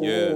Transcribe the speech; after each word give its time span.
Yeah. 0.00 0.34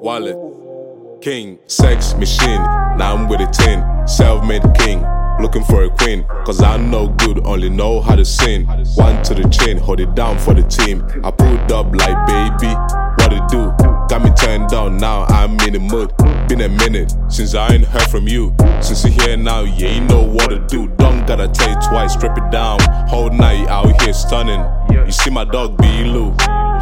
Wallet. 0.00 1.20
King. 1.20 1.58
Sex 1.66 2.14
machine. 2.14 2.62
Now 2.96 3.16
I'm 3.16 3.28
with 3.28 3.42
a 3.42 3.46
10. 3.46 4.08
Self 4.08 4.46
made 4.46 4.62
king. 4.78 5.04
Looking 5.40 5.62
for 5.64 5.84
a 5.84 5.90
queen. 5.90 6.24
Cause 6.46 6.62
I'm 6.62 6.90
no 6.90 7.08
good, 7.08 7.44
only 7.46 7.68
know 7.68 8.00
how 8.00 8.16
to 8.16 8.24
sing. 8.24 8.64
One 8.94 9.22
to 9.24 9.34
the 9.34 9.46
chin, 9.50 9.76
hold 9.76 10.00
it 10.00 10.14
down 10.14 10.38
for 10.38 10.54
the 10.54 10.62
team. 10.62 11.04
I 11.22 11.30
pulled 11.30 11.70
up 11.72 11.94
like 11.94 12.26
baby. 12.26 12.74
What 13.18 13.32
it 13.32 13.46
do? 13.50 13.74
Got 14.08 14.22
me 14.22 14.30
turned 14.30 14.70
down, 14.70 14.96
now 14.96 15.24
I'm 15.24 15.60
in 15.60 15.74
the 15.74 15.80
mood. 15.80 16.12
Been 16.50 16.62
a 16.62 16.68
minute 16.68 17.14
since 17.28 17.54
I 17.54 17.74
ain't 17.74 17.84
heard 17.84 18.10
from 18.10 18.26
you. 18.26 18.52
Since 18.80 19.04
you're 19.04 19.12
here 19.12 19.36
now, 19.36 19.60
yeah, 19.60 19.94
you 19.94 20.00
know 20.00 20.24
what 20.24 20.48
to 20.48 20.58
do. 20.66 20.88
Don't 20.96 21.24
gotta 21.24 21.46
tell 21.46 21.68
you 21.68 21.76
twice, 21.76 22.14
strip 22.14 22.36
it 22.36 22.50
down. 22.50 22.80
Whole 23.06 23.30
night 23.30 23.68
out 23.68 24.02
here 24.02 24.12
stunning. 24.12 24.60
You 24.90 25.12
see 25.12 25.30
my 25.30 25.44
dog 25.44 25.80
B. 25.80 26.02
Lou. 26.02 26.32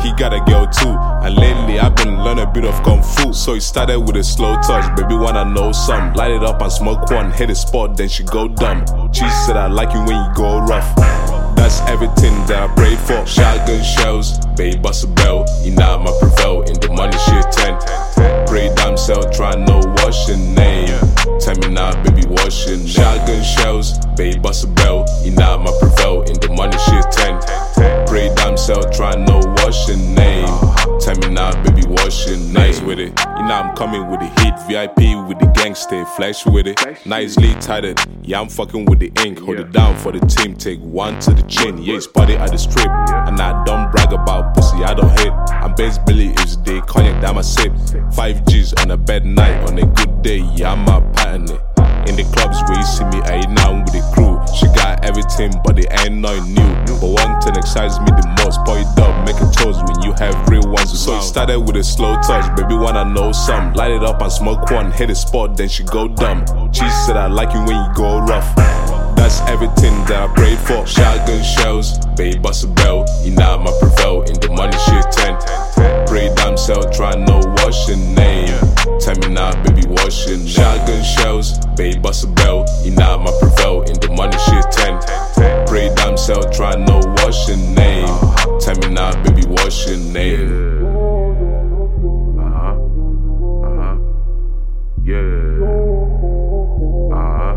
He 0.00 0.14
got 0.16 0.32
a 0.32 0.40
girl 0.48 0.66
too, 0.68 0.88
and 0.88 1.36
lately 1.36 1.78
I've 1.78 1.94
been 1.96 2.16
learning 2.24 2.46
a 2.46 2.50
bit 2.50 2.64
of 2.64 2.82
kung 2.82 3.02
fu. 3.02 3.34
So 3.34 3.52
he 3.52 3.60
started 3.60 4.00
with 4.00 4.16
a 4.16 4.24
slow 4.24 4.54
touch, 4.62 4.96
baby 4.96 5.14
wanna 5.14 5.44
know 5.44 5.72
some. 5.72 6.14
Light 6.14 6.30
it 6.30 6.42
up 6.42 6.62
and 6.62 6.72
smoke 6.72 7.10
one, 7.10 7.30
hit 7.30 7.50
a 7.50 7.54
spot, 7.54 7.94
then 7.94 8.08
she 8.08 8.24
go 8.24 8.48
dumb. 8.48 8.86
She 9.12 9.28
said 9.44 9.58
I 9.58 9.66
like 9.66 9.92
you 9.92 10.00
when 10.00 10.16
you 10.16 10.34
go 10.34 10.60
rough. 10.60 10.96
That's 11.56 11.82
everything 11.82 12.32
that 12.46 12.70
I 12.70 12.74
prayed 12.74 12.98
for. 13.00 13.26
Shotgun 13.26 13.84
shells, 13.84 14.38
baby 14.56 14.78
bust 14.78 15.04
a 15.04 15.08
bell. 15.08 15.44
You 15.62 15.72
know 15.72 15.98
I'ma 16.00 16.18
prevail 16.20 16.62
in 16.62 16.80
the 16.80 16.88
money 16.88 17.18
shit 17.18 17.52
10. 17.52 18.37
Free 18.58 18.74
dime 18.74 18.96
self, 18.96 19.30
try 19.30 19.54
no 19.54 19.78
washing 19.98 20.52
name. 20.52 20.98
Tell 21.38 21.54
me 21.58 21.68
now, 21.68 21.94
baby, 22.02 22.26
washing. 22.26 22.82
Eh? 22.82 22.86
Shotgun 22.86 23.44
shells, 23.44 23.96
baby, 24.16 24.36
bust 24.40 24.64
a 24.64 24.66
bell. 24.66 25.06
You 25.22 25.30
know 25.30 25.58
my. 25.58 25.87
Nice 32.52 32.80
with 32.80 32.98
it. 32.98 33.12
You 33.36 33.44
know 33.44 33.54
I'm 33.54 33.76
coming 33.76 34.08
with 34.08 34.20
the 34.20 34.26
heat. 34.40 34.54
VIP 34.68 35.28
with 35.28 35.38
the 35.38 35.52
gangster, 35.54 36.04
flash 36.04 36.46
with 36.46 36.66
it. 36.66 36.80
Nicely 37.06 37.54
tighted. 37.54 38.00
Yeah, 38.22 38.40
I'm 38.40 38.48
fucking 38.48 38.86
with 38.86 39.00
the 39.00 39.12
ink. 39.24 39.38
Hold 39.40 39.58
it 39.58 39.70
down 39.70 39.96
for 39.98 40.12
the 40.12 40.20
team. 40.20 40.54
Take 40.54 40.80
one 40.80 41.18
to 41.20 41.34
the 41.34 41.42
chin. 41.42 41.78
Yeah, 41.78 41.96
it's 41.96 42.06
party 42.06 42.36
at 42.36 42.50
the 42.50 42.58
strip. 42.58 42.88
And 42.88 43.38
I 43.40 43.64
don't 43.64 43.90
brag 43.92 44.12
about 44.12 44.54
pussy, 44.54 44.82
I 44.82 44.94
don't 44.94 45.10
hit. 45.20 45.32
I'm 45.50 45.74
base 45.74 45.98
Billy 45.98 46.28
is 46.44 46.56
the 46.62 46.80
cognac 46.86 47.20
that 47.20 47.36
I 47.36 47.40
sip. 47.42 47.72
Five 48.14 48.46
G's 48.46 48.72
on 48.74 48.90
a 48.90 48.96
bad 48.96 49.26
night. 49.26 49.68
On 49.68 49.78
a 49.78 49.86
good 49.86 50.22
day, 50.22 50.38
yeah, 50.54 50.72
I'm 50.72 50.88
a 50.88 51.00
pattern 51.12 51.50
it. 51.50 51.67
In 52.08 52.16
the 52.16 52.24
clubs 52.32 52.56
where 52.64 52.78
you 52.78 52.88
see 52.88 53.04
me, 53.12 53.20
I 53.28 53.44
now 53.52 53.84
with 53.84 53.92
the 53.92 54.00
crew. 54.16 54.40
She 54.56 54.66
got 54.74 55.04
everything, 55.04 55.52
but 55.62 55.78
it 55.78 55.92
ain't 56.00 56.16
nothing 56.16 56.54
new. 56.54 56.72
But 56.98 57.12
one 57.12 57.40
thing 57.40 57.54
excites 57.54 58.00
me 58.00 58.06
the 58.06 58.26
most. 58.40 58.48
Up, 58.68 59.24
make 59.24 59.36
a 59.36 59.50
toast 59.52 59.80
when 59.86 60.02
you 60.02 60.12
have 60.18 60.48
real 60.48 60.66
ones. 60.70 60.98
So 60.98 61.16
it 61.16 61.22
started 61.22 61.60
with 61.60 61.76
a 61.76 61.84
slow 61.84 62.14
touch, 62.22 62.44
baby, 62.56 62.74
wanna 62.74 63.04
know 63.04 63.32
some. 63.32 63.72
Light 63.74 63.92
it 63.92 64.02
up 64.02 64.20
and 64.20 64.32
smoke 64.32 64.70
one, 64.70 64.90
hit 64.90 65.10
a 65.10 65.14
spot, 65.14 65.56
then 65.56 65.68
she 65.68 65.84
go 65.84 66.08
dumb. 66.08 66.44
She 66.72 66.88
said 67.06 67.16
I 67.16 67.28
like 67.28 67.52
you 67.54 67.60
when 67.60 67.76
you 67.76 67.94
go 67.94 68.18
rough. 68.20 68.54
That's 69.16 69.40
everything 69.42 69.92
that 70.06 70.28
I 70.30 70.34
prayed 70.34 70.58
for. 70.58 70.86
Shotgun 70.86 71.42
shells, 71.42 71.98
baby 72.16 72.38
bust 72.38 72.64
a 72.64 72.68
bell. 72.68 73.06
You 73.24 73.32
know 73.32 73.58
my 73.58 73.72
prevail 73.80 74.22
in 74.22 74.40
the 74.40 74.48
money 74.48 74.76
shit 74.78 75.06
ten. 75.12 75.36
Pray 76.06 76.32
damn 76.36 76.56
self, 76.56 76.90
try 76.90 77.14
babe, 81.78 82.02
bust 82.02 82.24
a 82.24 82.26
bell. 82.26 82.66
You 82.82 82.90
know 82.90 83.18
my 83.18 83.32
prevail 83.40 83.82
in 83.82 83.94
the 84.00 84.10
money 84.10 84.36
shit 84.36 84.66
ten. 84.72 84.98
Pray 85.66 85.88
damn 85.94 86.16
self, 86.18 86.50
try 86.50 86.74
no 86.74 86.98
what's 87.22 87.48
your 87.48 87.56
name. 87.56 88.08
Tell 88.60 88.76
me 88.82 88.88
now, 88.92 89.14
baby, 89.22 89.46
what's 89.46 89.86
your 89.86 89.96
name? 89.96 90.84
Uh-huh. 92.36 92.74
Uh-huh. 93.68 93.96
Yeah. 95.04 95.22
Uh-huh. 97.14 97.54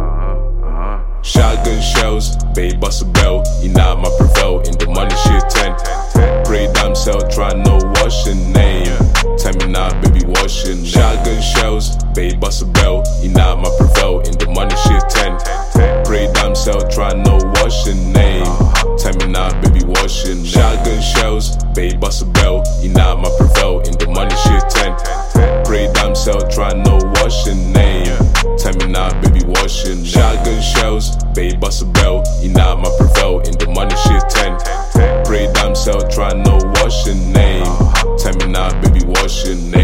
Uh-huh. 0.00 0.66
Uh-huh. 0.66 1.22
Shotgun 1.22 1.80
shells, 1.82 2.36
babe, 2.54 2.80
bust 2.80 3.02
a 3.02 3.04
bell. 3.04 3.44
You 3.62 3.68
know 3.74 3.96
my 3.96 4.10
prevail 4.18 4.60
in 4.60 4.74
the 4.78 4.86
money 4.88 5.14
shit 5.24 5.44
ten. 5.50 5.76
Pray 6.46 6.72
damn 6.72 6.94
self, 6.94 7.28
try 7.28 7.52
no 7.52 7.65
baby, 20.06 20.44
name? 20.44 20.44
Shotgun 20.44 21.02
shells, 21.02 21.56
babe, 21.74 21.98
bust 21.98 22.22
a 22.22 22.26
bell. 22.26 22.62
You 22.80 22.90
know 22.90 23.16
my 23.16 23.28
prevail 23.38 23.80
in 23.80 23.98
the 23.98 24.06
money 24.06 24.36
shit 24.36 24.62
ten. 24.70 24.94
Pray 25.64 25.90
damn 25.94 26.14
self, 26.14 26.48
try 26.48 26.72
no 26.72 26.98
your 27.44 27.56
name. 27.74 28.16
Tell 28.56 28.72
me 28.78 28.86
now, 28.86 29.10
baby, 29.20 29.44
name? 29.44 30.04
Shotgun 30.04 30.62
shells, 30.62 31.16
babe, 31.34 31.58
bust 31.58 31.82
a 31.82 31.86
bell. 31.86 32.22
You 32.40 32.50
know 32.50 32.76
my 32.76 32.90
prevail 32.98 33.40
in 33.40 33.58
the 33.58 33.66
money 33.66 33.96
shit 34.06 34.22
ten. 34.30 34.54
Pray 35.24 35.50
damn 35.54 35.74
self, 35.74 36.08
try 36.08 36.32
no 36.32 36.56
your 37.04 37.16
name. 37.34 37.66
Tell 38.18 38.34
me 38.38 38.46
now, 38.52 38.70
baby, 38.80 39.04
your 39.44 39.56
name? 39.56 39.75